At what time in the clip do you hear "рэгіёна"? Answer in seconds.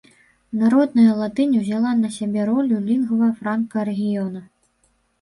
3.95-4.47